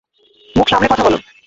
[0.55, 1.13] মুখ সামলে কথা বল!